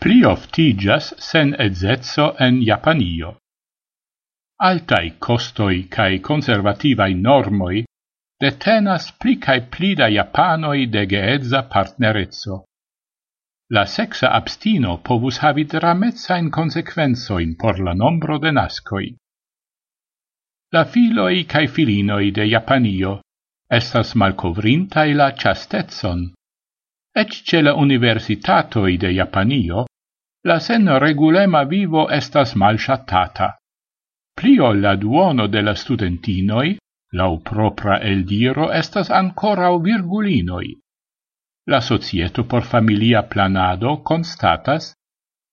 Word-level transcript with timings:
plioftigas 0.00 1.12
sen 1.20 1.50
edzetso 1.58 2.34
en 2.40 2.62
Japanio. 2.64 3.34
Altai 4.68 5.16
costoi 5.26 5.82
cae 5.96 6.20
conservativai 6.28 7.12
normoi 7.14 7.82
detenas 8.40 9.10
pli 9.20 9.34
cae 9.44 9.60
pli 9.74 9.90
da 10.00 10.08
Japanoi 10.08 10.86
de 10.94 11.04
geedza 11.12 11.62
partnerezzo. 11.74 12.64
La 13.76 13.84
sexa 13.84 14.32
abstino 14.40 14.96
povus 15.04 15.42
havi 15.44 15.64
dramezzain 15.64 16.50
consequenzoin 16.50 17.54
por 17.60 17.78
la 17.78 17.92
nombro 17.92 18.38
de 18.38 18.52
nascoi. 18.52 19.14
La 20.72 20.84
filoi 20.84 21.44
cae 21.44 21.68
filinoi 21.68 22.32
de 22.32 22.48
Japanio 22.48 23.20
estas 23.68 24.16
malcovrintai 24.16 25.12
la 25.14 25.32
chastetson, 25.32 26.30
Ec 27.12 27.42
ce 27.42 27.60
la 27.60 27.74
universitatoi 27.74 28.96
de 28.96 29.12
Japanio 29.12 29.84
la 30.44 30.58
sen 30.60 30.88
regulema 30.98 31.62
vivo 31.64 32.08
estas 32.10 32.54
malshatata. 32.54 33.48
Plio 34.36 34.72
la 34.72 34.94
duono 34.96 35.46
de 35.46 35.62
la 35.62 35.74
studentinoi, 35.74 36.78
lau 37.12 37.40
propra 37.42 37.98
eldiro, 38.00 38.70
estas 38.72 39.10
ancorau 39.10 39.82
virgulinoi. 39.82 40.72
La 41.66 41.80
societo 41.80 42.44
por 42.44 42.62
familia 42.62 43.22
planado 43.22 44.02
constatas 44.02 44.94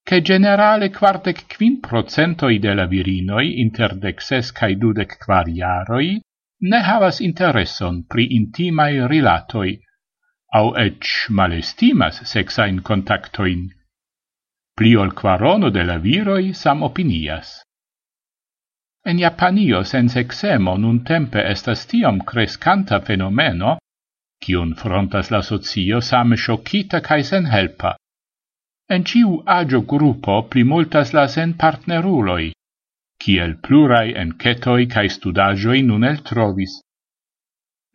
che 0.08 0.22
generale 0.22 0.90
quartec 0.90 1.44
quin 1.46 1.80
procentoi 1.80 2.58
de 2.58 2.74
la 2.74 2.86
virinoi 2.86 3.60
inter 3.60 3.94
dexes 3.94 4.52
cae 4.52 4.74
dudec 4.76 5.18
quariaroi 5.18 6.20
ne 6.60 6.80
havas 6.80 7.20
intereson 7.20 8.04
pri 8.08 8.24
intimae 8.38 9.06
rilatoi, 9.06 9.78
au 10.54 10.74
ec 10.74 11.04
malestimas 11.28 12.22
sexain 12.24 12.80
contactoin 12.80 13.68
Pli 14.78 14.94
ol 14.94 15.10
quarono 15.12 15.70
de 15.74 15.82
la 15.82 15.96
viroi 15.98 16.52
sam 16.54 16.84
opinias. 16.86 17.48
En 19.10 19.18
Japanio 19.18 19.82
sensexemo 19.82 20.76
nun 20.78 21.00
tempe 21.02 21.42
estas 21.54 21.82
tiom 21.90 22.20
crescanta 22.28 23.00
fenomeno, 23.08 23.72
cion 24.44 24.74
frontas 24.78 25.32
la 25.34 25.42
socio 25.42 25.98
same 26.00 26.36
shocita 26.36 27.00
cae 27.00 27.24
sen 27.24 27.50
helpa. 27.54 27.96
En 28.88 29.04
ciu 29.04 29.42
agio 29.58 29.82
gruppo 29.82 30.42
plimultas 30.52 31.12
la 31.12 31.26
sen 31.26 31.54
partneruloi, 31.62 32.52
ciel 33.22 33.56
plurai 33.64 34.14
encetoi 34.14 34.86
cae 34.86 35.08
studagioi 35.08 35.82
nun 35.82 36.04
el 36.04 36.22
trovis. 36.22 36.78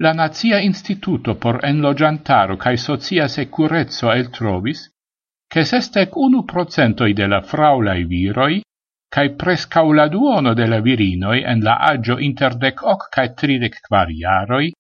La 0.04 0.12
Nazia 0.12 0.60
Instituto 0.60 1.36
por 1.36 1.64
Enlogiantaro 1.64 2.58
cae 2.58 2.78
Socia 2.78 3.30
Securezzo 3.30 4.12
el 4.12 4.28
trovis, 4.30 4.90
che 5.54 5.66
sestec 5.66 6.16
unu 6.16 6.46
procentoi 6.46 7.14
de 7.14 7.28
la 7.28 7.40
fraulai 7.42 8.06
viroi, 8.06 8.64
cae 9.08 9.36
prescau 9.36 9.92
la 9.92 10.08
duono 10.08 10.56
de 10.56 10.66
la 10.66 10.80
virinoi 10.82 11.44
en 11.46 11.60
la 11.62 11.76
agio 11.78 12.18
interdec 12.18 12.82
hoc 12.82 13.04
cae 13.14 13.36
tridec 13.38 13.78
quar 13.86 14.10
iaroi, 14.10 14.72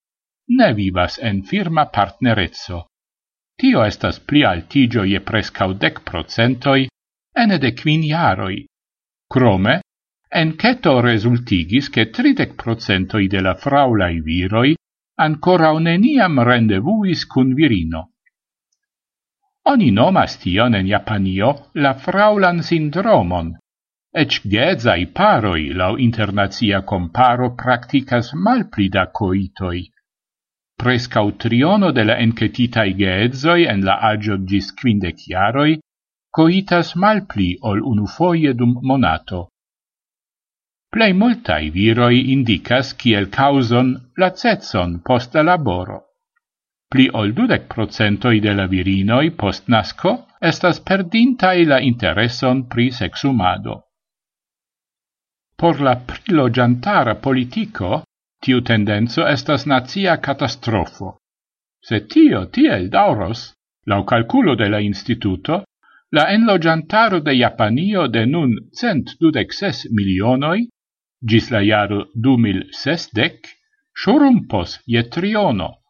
ne 0.57 0.73
vivas 0.73 1.19
en 1.21 1.43
firma 1.43 1.85
partnerezzo. 1.85 2.87
Tio 3.53 3.83
estas 3.85 4.17
pli 4.19 4.41
altigio 4.43 5.03
je 5.03 5.19
prescau 5.21 5.75
dec 5.77 6.01
procentoi 6.01 6.87
ene 7.37 7.59
de 7.59 7.71
quin 7.77 8.01
iaroi. 8.01 8.65
Crome, 9.29 9.75
enceto 10.27 11.01
resultigis 11.01 11.89
che 11.89 12.09
tridec 12.09 12.55
procentoi 12.55 13.27
de 13.27 13.41
la 13.41 13.53
fraulai 13.53 14.21
viroi 14.21 14.73
ancora 15.21 15.69
uneniam 15.69 16.41
rendevuis 16.41 17.27
cun 17.27 17.53
virino. 17.53 18.12
Oni 19.71 19.91
nomas 19.91 20.35
tion 20.41 20.75
en 20.75 20.87
Japanio 20.87 21.49
la 21.75 21.93
fraulan 22.05 22.61
sindromon. 22.69 23.53
Ec 24.13 24.41
gezai 24.53 25.05
paroi 25.19 25.73
lau 25.81 25.95
internazia 25.97 26.81
comparo 26.81 27.55
practicas 27.61 28.33
malpli 28.33 28.89
da 28.89 29.05
coitoi. 29.19 29.87
Prescau 30.77 31.31
triono 31.43 31.91
de 31.91 32.03
la 32.03 32.17
encetitai 32.25 32.93
geedzoi 32.99 33.65
en 33.73 33.85
la 33.87 33.95
agio 34.11 34.37
gis 34.37 34.71
quindec 34.71 35.27
iaroi 35.31 35.79
coitas 36.35 36.95
malpli 36.95 37.49
ol 37.61 37.79
unu 37.91 38.05
foie 38.07 38.53
dum 38.53 38.77
monato. 38.81 39.47
Plei 40.91 41.13
multai 41.13 41.69
viroi 41.69 42.19
indicas 42.33 42.93
kiel 42.93 43.29
causon 43.29 43.95
lacezzon 44.17 44.99
posta 45.05 45.41
laboro. 45.41 46.01
Pli 46.93 47.07
ol 47.19 47.31
dudec 47.33 47.63
procentoi 47.73 48.39
de 48.39 48.51
la 48.53 48.67
virinoi 48.69 49.31
post 49.41 49.69
nasco 49.73 50.11
estas 50.49 50.79
perdintai 50.89 51.65
la 51.65 51.79
intereson 51.81 52.67
pri 52.69 52.91
sexumado. 52.91 53.79
Por 55.57 55.81
la 55.81 55.95
prilogiantara 56.11 57.15
politico, 57.15 58.03
tiu 58.45 58.61
tendenzo 58.61 59.25
estas 59.25 59.65
nazia 59.65 60.19
catastrofo. 60.21 61.17
Se 61.81 61.99
tio 62.13 62.45
tiel 62.45 62.89
dauros, 62.89 63.53
lau 63.89 64.03
calculo 64.05 64.55
de 64.55 64.69
la 64.69 64.79
instituto, 64.79 65.63
la 66.11 66.29
enlogiantaro 66.29 67.19
de 67.19 67.33
Japanio 67.39 68.07
de 68.07 68.25
nun 68.25 68.51
cent 68.71 69.15
dudec 69.19 69.53
ses 69.53 69.87
milionoi, 69.89 70.67
gis 71.25 71.49
la 71.49 71.63
jaro 71.65 72.05
du 72.13 72.37
mil 72.37 72.67
je 74.85 75.09
triono 75.09 75.82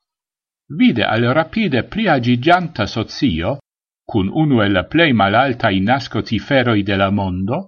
vide 0.70 1.04
al 1.04 1.24
rapide 1.34 1.84
priagigianta 1.84 2.86
sozio, 2.86 3.60
cun 4.06 4.30
unu 4.30 4.62
el 4.62 4.86
plei 4.90 5.14
malaltai 5.14 5.80
nasco 5.80 6.22
ciferoi 6.22 6.84
de 6.84 6.96
la 6.96 7.10
mondo, 7.10 7.68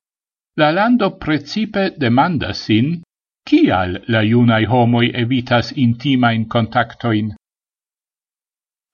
la 0.57 0.71
lando 0.71 1.17
precipe 1.17 1.93
demanda 1.97 2.53
sin 2.53 3.01
kial 3.43 4.03
la 4.07 4.21
iunai 4.21 4.65
homoi 4.65 5.11
evitas 5.13 5.71
intima 5.75 6.31
in 6.31 6.47
contactoin. 6.47 7.33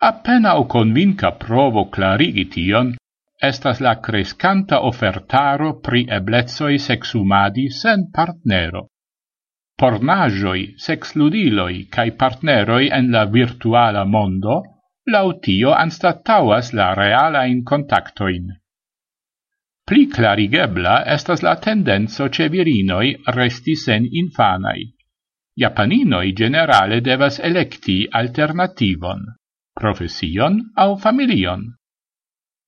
Appena 0.01 0.57
o 0.57 0.65
convinca 0.65 1.31
provo 1.31 1.89
clarigi 1.89 2.45
tion, 2.49 2.95
estas 3.41 3.79
la 3.79 3.99
crescanta 3.99 4.83
offertaro 4.85 5.79
pri 5.79 6.05
eblezoi 6.09 6.77
sexumadi 6.77 7.69
sen 7.69 8.09
partnero 8.11 8.90
pornajoi, 9.81 10.75
sexludiloi 10.77 11.87
cae 11.89 12.11
partneroi 12.13 12.91
en 12.93 13.09
la 13.15 13.23
virtuala 13.25 14.03
mondo, 14.05 14.61
lautio 15.09 15.73
anstatauas 15.73 16.69
la 16.77 16.93
reala 16.93 17.47
in 17.49 17.63
contactoin. 17.63 18.51
Pli 19.89 20.05
clarigebla 20.07 21.01
estas 21.15 21.41
la 21.41 21.55
tendenzo 21.57 22.29
ce 22.29 22.47
virinoi 22.53 23.15
resti 23.37 23.75
sen 23.75 24.05
infanai. 24.05 24.85
Japaninoi 25.57 26.31
generale 26.33 27.01
devas 27.01 27.39
electi 27.39 28.05
alternativon, 28.21 29.25
profession 29.73 30.61
au 30.75 30.95
familion. 30.95 31.65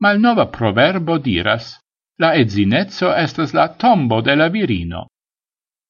Malnova 0.01 0.49
proverbo 0.49 1.17
diras, 1.17 1.77
la 2.19 2.33
edzinezzo 2.33 3.13
estas 3.13 3.53
la 3.53 3.69
tombo 3.69 4.21
de 4.21 4.35
la 4.35 4.49
virino. 4.49 5.07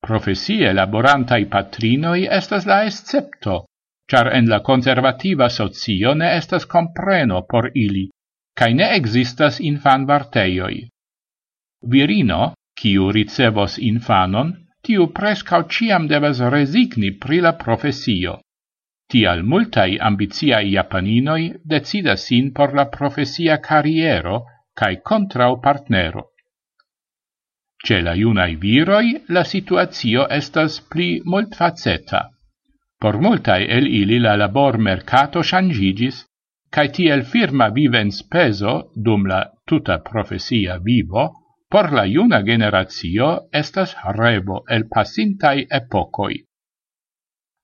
Profesie 0.03 0.74
laborantai 0.74 1.46
patrinoi 1.52 2.25
estas 2.38 2.66
la 2.68 2.81
escepto, 2.88 3.53
char 4.12 4.30
en 4.36 4.50
la 4.52 4.59
conservativa 4.59 5.47
socio 5.50 6.14
ne 6.14 6.31
estas 6.40 6.66
compreno 6.74 7.46
por 7.52 7.69
ili, 7.74 8.09
cae 8.59 8.74
ne 8.74 8.90
existas 8.96 9.59
infan 9.59 10.06
varteioi. 10.09 10.81
Virino, 11.94 12.41
kiu 12.75 13.12
ricevos 13.16 13.78
infanon, 13.80 14.52
tiu 14.84 15.08
prescau 15.19 15.64
ciam 15.72 16.08
devas 16.12 16.41
resigni 16.56 17.14
pri 17.25 17.40
la 17.46 17.53
profesio. 17.64 18.41
Tial 19.08 19.44
multai 19.44 19.97
ambiciai 20.09 20.74
japaninoi 20.74 21.53
decidas 21.64 22.28
sin 22.28 22.52
por 22.52 22.75
la 22.75 22.90
profesia 22.97 23.58
carriero 23.70 24.44
cae 24.75 25.00
contrau 25.02 25.61
partnero. 25.61 26.33
Ce 27.85 28.00
la 28.02 28.14
iunai 28.16 28.56
viroi 28.56 29.09
la 29.35 29.44
situatio 29.44 30.28
estas 30.32 30.80
pli 30.91 31.08
multfaceta. 31.26 32.22
Por 33.00 33.18
multae 33.20 33.66
el 33.78 33.88
ili 33.88 34.20
la 34.20 34.35
labor 34.40 34.78
mercato 34.78 35.41
shangigis, 35.44 36.22
cae 36.72 36.91
tiel 36.97 37.24
firma 37.34 37.68
vivens 37.70 38.22
peso 38.24 38.76
dum 38.96 39.26
la 39.32 39.41
tuta 39.68 39.97
profesia 40.00 40.78
vivo, 40.78 41.26
por 41.70 41.91
la 41.91 42.06
iuna 42.06 42.40
generatio 42.44 43.50
estas 43.52 43.96
revo 44.16 44.64
el 44.70 44.88
pasintai 44.88 45.68
epocoi. 45.70 46.40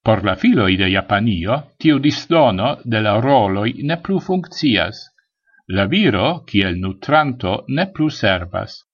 Por 0.03 0.25
la 0.25 0.35
filoi 0.35 0.75
de 0.75 0.91
Japanio, 0.91 1.61
tiu 1.77 1.99
disdono 1.99 2.75
de 2.83 2.99
la 2.99 3.15
roloi 3.21 3.73
ne 3.83 3.97
plu 4.03 4.19
funccias. 4.19 5.01
La 5.67 5.85
viro, 5.85 6.43
kiel 6.45 6.75
nutranto, 6.83 7.63
ne 7.67 7.87
plu 7.93 8.09
servas 8.09 8.88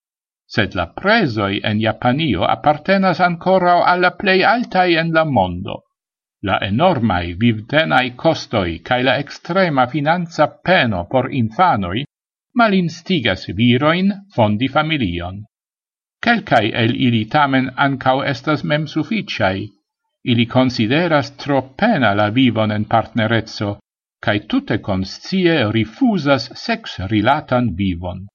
sed 0.45 0.75
la 0.75 0.85
presoi 0.93 1.59
en 1.63 1.79
Japanio 1.79 2.43
appartenas 2.43 3.19
ancora 3.19 3.83
alla 3.83 4.11
plei 4.11 4.43
altai 4.43 4.95
en 4.95 5.11
la 5.11 5.23
mondo. 5.25 5.83
La 6.43 6.59
enormai 6.61 7.33
vivtenai 7.33 8.13
costoi 8.15 8.81
cae 8.81 9.03
la 9.03 9.17
extrema 9.17 9.87
finanza 9.87 10.47
peno 10.47 11.05
por 11.07 11.31
infanoi 11.33 12.05
malinstigas 12.53 13.47
viroin 13.57 14.11
fondi 14.33 14.67
familion. 14.67 15.43
Quelcae 16.21 16.71
el 16.83 16.93
ili 16.95 17.25
tamen 17.25 17.71
ancau 17.75 18.21
estas 18.23 18.63
mem 18.63 18.85
sufficiai. 18.87 19.67
Ili 20.23 20.45
consideras 20.45 21.35
tro 21.37 21.61
pena 21.77 22.13
la 22.13 22.29
vivon 22.29 22.71
en 22.71 22.85
partnerezzo, 22.85 23.79
cae 24.21 24.39
tutte 24.49 24.79
conscie 24.81 25.71
rifusas 25.71 26.49
sex 26.55 26.99
rilatan 27.11 27.75
vivon. 27.75 28.25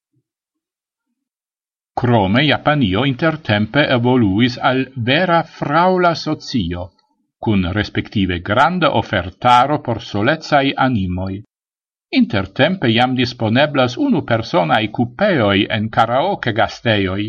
Krome 1.94 2.42
Japanio 2.46 3.04
intertempe 3.04 3.82
evoluis 3.96 4.56
al 4.62 4.86
vera 5.08 5.42
fraula 5.42 6.14
socio, 6.14 6.92
cun 7.38 7.66
respektive 7.72 8.40
granda 8.40 8.92
offertaro 9.00 9.80
por 9.82 10.00
solezai 10.00 10.72
animoi. 10.76 11.42
Intertempe 12.10 12.88
jam 12.92 13.14
disponeblas 13.14 13.96
unu 13.96 14.22
personae 14.22 14.88
cupeoi 14.88 15.66
en 15.70 15.90
karaoke 15.90 16.52
gasteioi, 16.52 17.28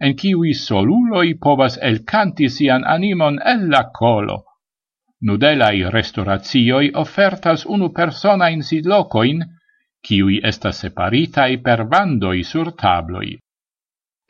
en 0.00 0.14
kiwi 0.14 0.52
soluloi 0.54 1.34
povas 1.40 1.78
elcanti 1.82 2.48
sian 2.48 2.84
animon 2.84 3.40
el 3.44 3.68
la 3.70 3.84
colo. 3.90 4.44
Nudelai 5.22 5.82
restauratioi 5.90 6.90
offertas 6.94 7.64
unu 7.66 7.88
persona 7.90 8.48
in 8.48 8.62
sidlocoin, 8.62 9.42
kiwi 10.06 10.40
estas 10.42 10.80
separitai 10.84 11.58
per 11.58 11.84
bandoi 11.84 12.42
sur 12.44 12.72
tabloi. 12.72 13.38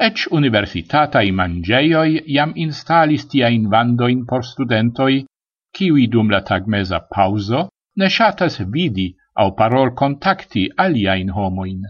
Ec 0.06 0.28
universitatai 0.30 1.32
mangieioi 1.38 2.20
jam 2.34 2.52
instalis 2.64 3.24
tiain 3.30 3.64
vandoin 3.70 4.20
por 4.30 4.44
studentoi, 4.46 5.26
kiwi 5.74 6.06
dum 6.12 6.30
la 6.30 6.40
tagmesa 6.40 7.00
pauso 7.14 7.68
ne 7.96 8.08
shatas 8.08 8.58
vidi 8.74 9.08
au 9.34 9.50
parol 9.58 9.90
contacti 10.00 10.68
aliaen 10.84 11.30
homoin. 11.36 11.82